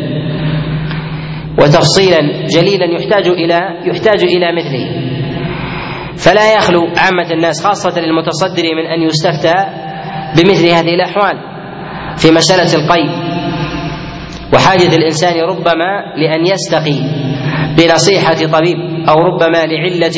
[1.61, 5.09] وتفصيلا جليلا يحتاج إلى يحتاج إلى مثله.
[6.17, 9.53] فلا يخلو عامة الناس خاصة للمتصدر من أن يستفتى
[10.37, 11.37] بمثل هذه الأحوال
[12.17, 13.28] في مسألة القيد.
[14.53, 16.99] وحاجة الإنسان ربما لأن يستقي
[17.77, 18.77] بنصيحة طبيب
[19.09, 20.17] أو ربما لعلة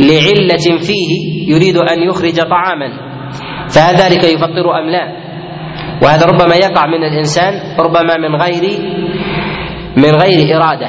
[0.00, 1.10] لعلة فيه
[1.48, 2.88] يريد أن يخرج طعاما.
[3.68, 5.24] فهل ذلك يفطر أم لا؟
[6.02, 8.64] وهذا ربما يقع من الإنسان ربما من غير
[9.96, 10.88] من غير إرادة.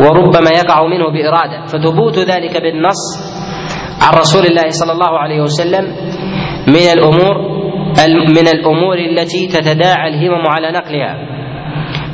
[0.00, 1.66] وربما يقع منه بإرادة.
[1.66, 3.34] فثبوت ذلك بالنص
[4.02, 5.84] عن رسول الله صلى الله عليه وسلم
[6.68, 7.53] من الأمور
[8.28, 11.14] من الأمور التي تتداعى الهمم على نقلها.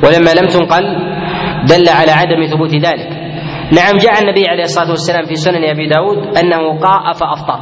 [0.03, 0.83] ولما لم تنقل
[1.69, 3.09] دل على عدم ثبوت ذلك.
[3.73, 7.59] نعم جاء النبي عليه الصلاة والسلام في سنن أبي داود أنه قاء فأفطر.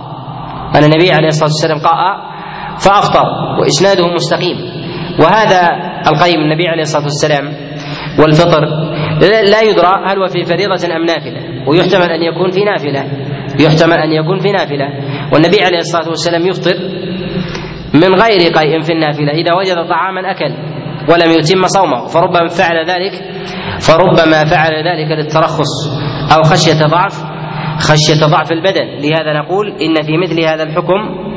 [0.75, 2.29] أن النبي عليه الصلاة والسلام قاء
[2.86, 3.25] فأفطر
[3.60, 4.58] وإسناده مستقيم.
[5.23, 5.62] وهذا
[6.08, 7.45] القيم النبي عليه الصلاة والسلام
[8.19, 8.65] والفطر
[9.51, 11.67] لا يدرى هل هو في فريضة أم نافلة.
[11.67, 13.03] ويحتمل أن يكون في نافلة.
[13.60, 14.88] يحتمل أن يكون في نافلة.
[15.34, 16.75] والنبي عليه الصلاة والسلام يفطر
[17.93, 19.32] من غير قيء في النافلة.
[19.32, 20.54] إذا وجد طعاما أكل
[21.10, 23.13] ولم يتم صومه فربما فعل ذلك
[23.80, 25.88] فربما فعل ذلك للترخص
[26.38, 27.23] أو خشية ضعف
[27.80, 28.86] خشية ضعف البدن.
[29.02, 31.30] لهذا نقول إن في مثل هذا الحكم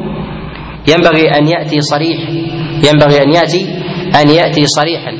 [0.89, 2.21] ينبغي أن يأتي صريح
[2.93, 3.83] ينبغي أن يأتي
[4.23, 5.11] أن يأتي صريحا.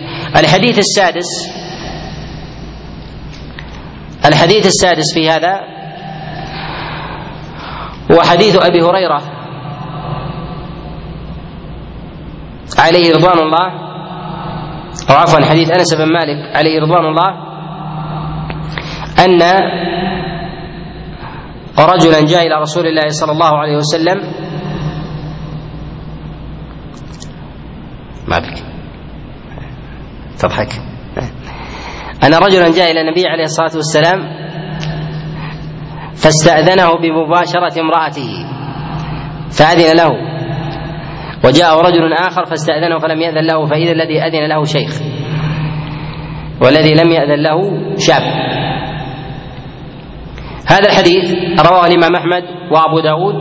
[0.41, 1.53] الحديث السادس
[4.27, 5.61] الحديث السادس في هذا
[8.13, 9.42] هو حديث أبي هريرة
[12.79, 13.93] عليه رضوان الله.
[15.11, 17.53] أو عفوا حديث أنس بن مالك عليه رضوان الله.
[19.25, 19.43] أن
[21.79, 24.33] رجلا جاء إلى رسول الله صلى الله عليه وسلم.
[28.29, 28.65] ما بك.
[30.39, 30.73] تضحك.
[32.25, 34.21] أن رجلا جاء إلى النبي عليه الصلاة والسلام.
[36.15, 38.47] فاستأذنه بمباشرة امرأته.
[39.51, 40.32] فأذن له.
[41.45, 45.03] وجاءه رجل آخر فاستأذنه فلم يأذن له فإذا الذي أذن له شيخ.
[46.61, 47.59] والذي لم يأذن له
[47.99, 48.23] شاب.
[50.67, 53.35] هذا الحديث رواه الإمام أحمد وأبو داود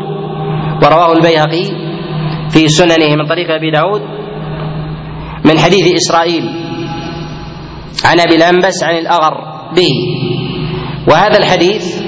[0.83, 1.63] ورواه البيهقي
[2.49, 4.01] في سننه من طريق أبي داود
[5.45, 6.43] من حديث إسرائيل
[8.05, 9.33] عن أبي الأنبس عن الأغر
[9.75, 9.93] به.
[11.07, 12.01] وهذا الحديث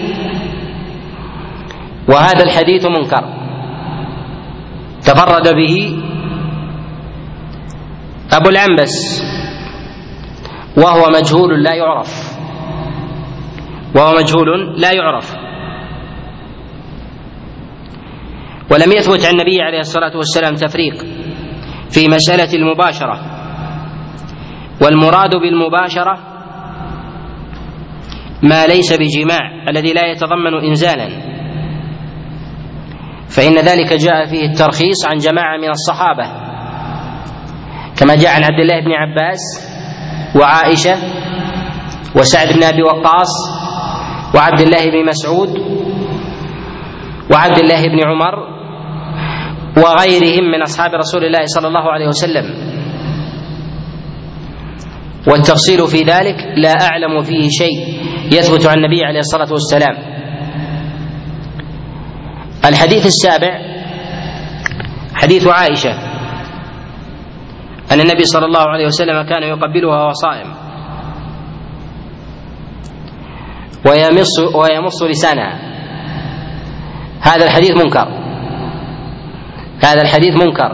[2.09, 3.42] وهذا الحديث منكر.
[5.05, 5.99] تفرد به
[8.31, 9.23] أبو العنبس
[10.77, 12.33] وهو مجهول لا يعرف.
[13.95, 15.35] وهو مجهول لا يعرف.
[18.71, 20.95] ولم يثبت عن النبي عليه الصلاة والسلام تفريق
[21.89, 23.19] في مسألة المباشرة.
[24.81, 26.17] والمراد بالمباشرة
[28.43, 31.32] ما ليس بجماع الذي لا يتضمن إنزالا.
[33.35, 36.23] فإن ذلك جاء فيه الترخيص عن جماعة من الصحابة.
[37.97, 39.39] كما جاء عن عبد الله بن عباس
[40.35, 40.97] وعائشة
[42.15, 43.29] وسعد بن أبي وقاص
[44.35, 45.49] وعبد الله بن مسعود
[47.31, 48.35] وعبد الله بن عمر
[49.77, 52.73] وغيرهم من أصحاب رسول الله صلى الله عليه وسلم.
[55.27, 60.12] والتفصيل في ذلك لا أعلم فيه شيء يثبت عن النبي عليه الصلاة والسلام.
[62.65, 63.59] الحديث السابع
[65.15, 65.93] حديث عائشة.
[67.91, 70.53] أن النبي صلى الله عليه وسلم كان يقبلها وهو صائم
[73.87, 75.59] ويمص ويمص لسانها.
[77.21, 78.07] هذا الحديث منكر.
[79.83, 80.71] هذا الحديث منكر.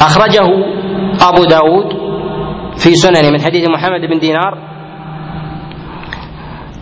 [0.00, 0.48] أخرجه
[1.20, 1.88] أبو داود
[2.76, 4.54] في سنن من حديث محمد بن دينار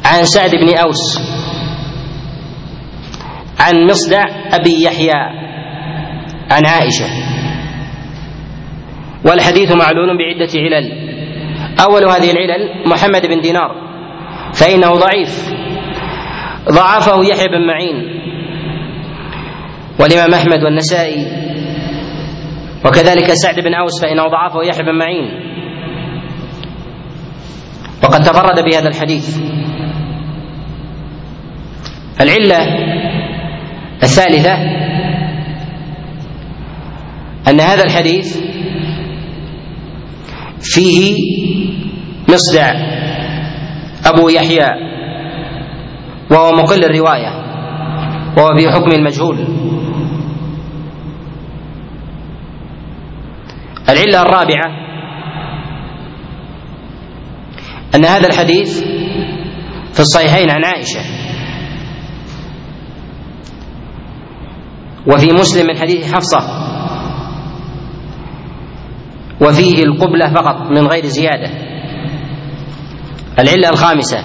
[0.05, 1.36] عن سعد بن أوس.
[3.67, 5.15] عن مصدع أبي يحيى
[6.51, 7.07] عن عائشة.
[9.25, 10.93] والحديث معلول بعدة علل.
[11.81, 13.71] أول هذه العلل محمد بن دينار
[14.53, 15.53] فإنه ضعيف.
[16.73, 18.17] ضعفه يحيى بن معين.
[20.01, 21.27] والإمام أحمد والنسائي.
[22.85, 25.47] وكذلك سعد بن أوس فإنه ضعفه يحيى بن معين.
[28.05, 29.39] وقد تفرد بهذا الحديث.
[32.21, 32.96] العلة
[34.07, 34.53] الثالثة
[37.49, 38.39] أن هذا الحديث
[40.61, 41.17] فيه
[42.29, 42.73] مصدع
[44.07, 44.69] أبو يحيى
[46.31, 47.31] وهو مقل الرواية
[48.37, 49.39] وهو في حكم المجهول.
[53.89, 54.87] العلة الرابعة
[57.95, 58.83] أن هذا الحديث
[59.93, 61.16] في الصحيحين عن عائشة.
[65.07, 66.39] وفي مسلم من حديث حفصة.
[69.41, 71.51] وفيه القبلة فقط من غير زيادة.
[73.39, 74.19] العلة الخامسة.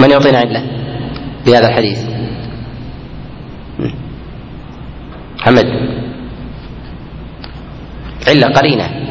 [0.00, 0.62] من يعطينا علة
[1.44, 2.08] في هذا الحديث
[5.38, 5.64] محمد.
[8.28, 9.08] علة قرينة.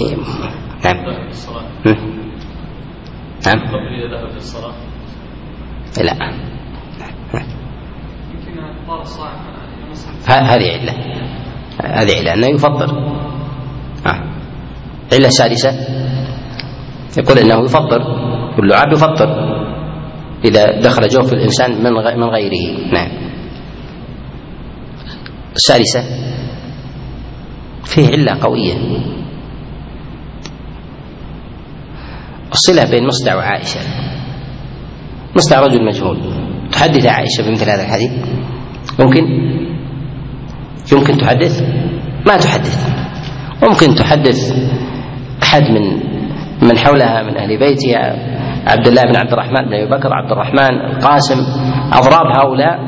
[0.00, 0.16] إيه،
[0.84, 2.19] نعم.
[3.46, 3.58] نعم.
[6.04, 6.12] لا.
[8.34, 8.58] يمكن
[9.00, 9.38] الصائم
[10.28, 10.92] هذه علة.
[11.84, 12.90] هذه علة أنه يفطر
[14.06, 14.20] آه.
[15.12, 15.70] علة سادسة.
[17.18, 18.00] يقول أنه يفطر
[18.58, 19.50] واللعاب يفطر
[20.44, 22.92] إذا دخل جوف الإنسان من من غيره.
[22.92, 23.10] نعم.
[25.56, 26.04] السادسة.
[27.84, 28.74] فيه علة قوية.
[32.52, 33.80] الصلة بين مصدع وعائشة.
[35.36, 36.18] مصدع رجل مجهول.
[36.72, 38.10] تحدث عائشة بمثل هذا الحديث؟
[39.00, 39.22] ممكن؟
[40.92, 41.62] يمكن تحدث؟
[42.26, 42.88] ما تحدث.
[43.62, 44.52] ممكن تحدث
[45.42, 46.10] أحد من
[46.62, 48.16] من حولها من أهل بيتها
[48.66, 51.38] عبد الله بن عبد الرحمن بن أبي بكر عبد الرحمن القاسم.
[51.92, 52.78] أضراب هؤلاء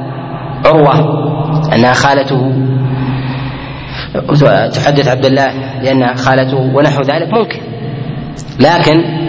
[0.66, 0.94] عروة
[1.75, 2.53] أنها خالته.
[4.75, 7.61] تحدث عبد الله لأنها خالته ونحو ذلك ممكن.
[8.61, 9.22] لكن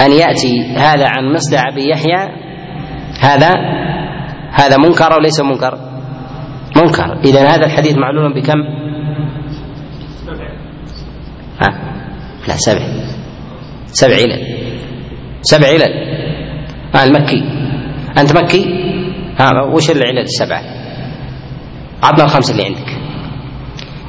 [0.00, 2.28] أن يأتي هذا عن مصدع ابي يحيى
[3.20, 3.52] هذا
[4.52, 5.78] هذا منكر أو ليس منكر؟
[6.76, 7.20] منكر.
[7.24, 8.58] اذا هذا الحديث معلول بكم؟
[11.60, 11.68] ها؟
[12.48, 12.82] لا سبع.
[13.86, 14.56] سبع علل.
[15.42, 15.92] سبع علل.
[16.94, 17.42] آه المكي.
[18.18, 18.64] أنت مكي؟
[19.38, 20.62] ها آه وش العلل السبعة؟
[22.02, 22.98] عطنا الخمسة اللي عندك.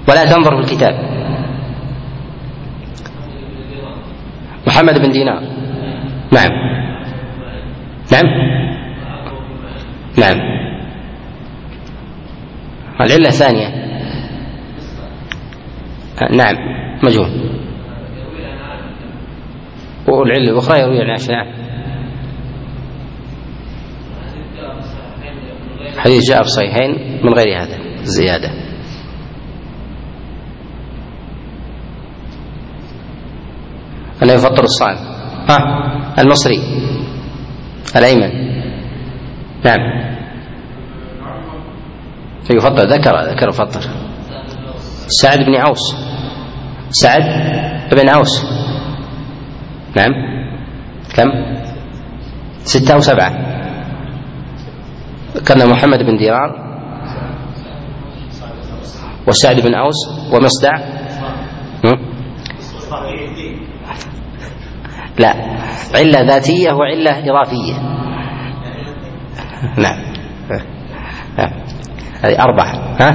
[0.10, 0.94] ولا تنظر في الكتاب.
[4.68, 5.57] محمد بن دينار.
[6.32, 6.50] نعم.
[8.12, 8.26] نعم.
[10.18, 10.38] نعم.
[13.02, 13.68] العلة الثانية.
[16.32, 16.56] نعم.
[17.04, 17.58] مجهول.
[20.08, 21.48] والعلة الأخرى يروي عن عائشة نعم.
[25.98, 26.92] حديث جاء في الصحيحين
[27.26, 28.50] من غير هذا الزيادة.
[34.24, 35.17] أنه يفطر الصائم.
[35.50, 35.58] ها
[36.22, 36.60] المصري
[37.96, 38.48] الأيمن.
[39.66, 40.08] نعم.
[42.52, 43.82] يفطر ذكر ذكر فطر
[45.08, 45.96] سعد بن عوس.
[46.90, 47.22] سعد
[47.92, 48.46] بن عوس.
[49.96, 50.14] نعم.
[51.16, 51.30] كم؟
[52.64, 53.32] ستة أو سبعة.
[55.46, 56.68] كان محمد بن ديرار
[59.28, 59.96] وسعد بن أوس
[60.34, 60.98] ومصدع.
[65.20, 65.34] لا.
[65.96, 67.74] علة ذاتية وعلة إضافية.
[69.78, 70.08] نعم
[72.24, 72.74] هذه أربعة.
[73.00, 73.10] ها؟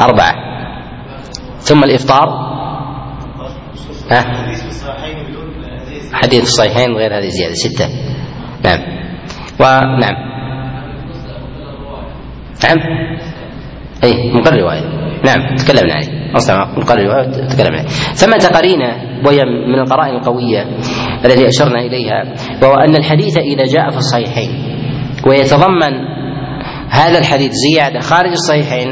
[0.00, 0.34] أربعة.
[1.58, 2.28] ثم الإفطار.
[4.10, 4.22] ها؟
[6.12, 7.86] حديث الصحيحين غير هذه الزيادة ستة.
[8.64, 8.80] نعم.
[9.60, 10.26] ونعم
[12.64, 12.78] نعم.
[14.04, 14.95] أي مقر رواية.
[15.26, 16.36] نعم تكلمنا عليه.
[16.36, 16.98] أصلا قال
[17.50, 17.88] تكلمنا عليه.
[18.14, 18.90] ثمة قرينة
[19.26, 20.62] وهي من القرائن القوية
[21.24, 22.24] التي أشرنا إليها؟
[22.62, 24.50] وهو أن الحديث إذا جاء في الصحيحين
[25.26, 25.94] ويتضمن
[26.90, 28.88] هذا الحديث زيادة خارج الصحيحين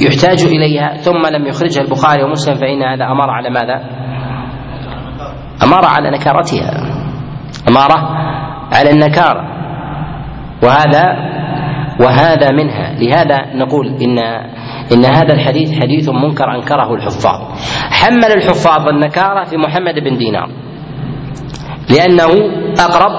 [0.00, 3.84] يحتاج إليها ثم لم يخرجها البخاري ومسلم فإن هذا أمر على ماذا؟
[5.62, 6.70] أمر على نكارتها.
[7.68, 7.98] أمارة
[8.72, 9.42] على النكارة.
[10.62, 11.04] وهذا
[12.00, 12.92] وهذا منها.
[12.92, 14.18] لهذا نقول إن
[14.92, 17.40] إن هذا الحديث حديث منكر أنكره الحفاظ.
[17.90, 20.50] حمل الحفاظ النكارة في محمد بن دينار.
[21.90, 22.30] لأنه
[22.78, 23.12] أقرب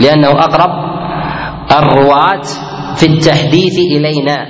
[0.00, 0.70] لأنه أقرب
[1.78, 2.42] الرواة
[2.96, 4.46] في التحديث إلينا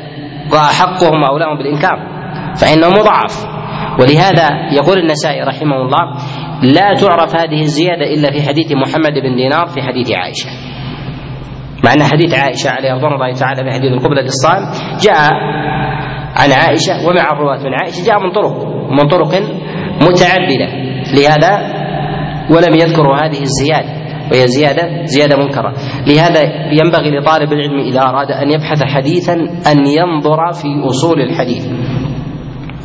[0.53, 1.99] وأحقهم أولاهم بالإنكار
[2.57, 3.47] فإنه مضاعف.
[4.01, 6.17] ولهذا يقول النسائي رحمه الله
[6.63, 10.49] لا تعرف هذه الزيادة إلا في حديث محمد بن دينار في حديث عائشة.
[11.85, 14.65] مع أن حديث عائشة عليه رضوان الله تعالى في حديث القبلة الصائم
[15.01, 15.31] جاء
[16.37, 17.59] عن عائشة ومع الرواة.
[17.59, 19.33] من عائشة جاء من طرق من طرق
[20.03, 20.69] متعددة.
[21.17, 21.77] لهذا
[22.51, 23.97] ولم يذكروا هذه الزيادة
[24.33, 25.73] وهي زيادة زيادة منكرة.
[26.07, 26.41] لهذا
[26.73, 29.33] ينبغي لطالب العلم إذا أراد أن يبحث حديثا
[29.73, 31.67] أن ينظر في أصول الحديث.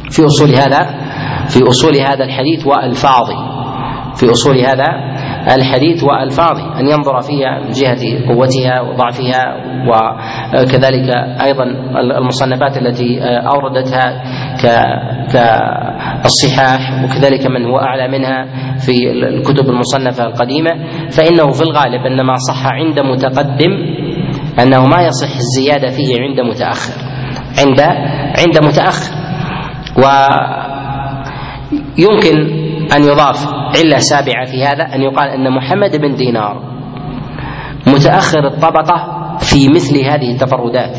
[0.10, 0.80] في أصول هذا
[1.48, 3.62] في أصول هذا الحديث وألفاظه.
[4.16, 5.11] في أصول هذا
[5.56, 9.56] الحديث وألفاظه أن ينظر فيها من جهة قوتها وضعفها
[9.88, 11.10] وكذلك
[11.44, 11.64] أيضا
[12.18, 14.24] المصنفات التي أوردتها
[15.34, 18.46] كالصحاح وكذلك من هو أعلى منها
[18.78, 20.70] في الكتب المصنفة القديمة
[21.10, 23.72] فإنه في الغالب أن ما صح عند متقدم
[24.64, 26.94] أنه ما يصح الزيادة فيه عند متأخر
[27.60, 27.82] عند
[28.40, 29.22] عند متأخر.
[31.98, 32.61] ويمكن
[32.94, 36.72] أن يضاف علة سابعة في هذا أن يقال أن محمد بن دينار
[37.88, 40.98] متأخر الطبقة في مثل هذه التفردات.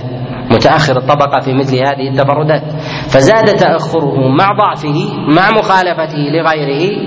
[0.51, 2.63] متأخر الطبقة في مثل هذه التفردات.
[3.09, 6.99] فزاد تأخره مع ضعفه مع مخالفته لغيره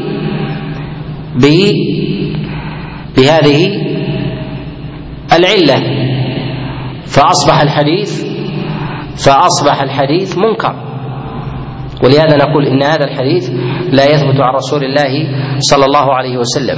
[3.18, 3.68] بهذه
[5.34, 6.06] العلة.
[7.06, 8.26] فأصبح الحديث
[9.26, 10.85] فأصبح الحديث منكر.
[12.06, 13.50] ولهذا نقول إن هذا الحديث
[13.92, 15.14] لا يثبت عن رسول الله
[15.60, 16.78] صلى الله عليه وسلم.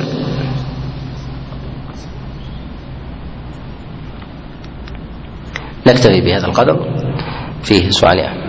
[5.87, 6.77] نكتفي بهذا القدر.
[7.63, 8.46] فيه سؤال.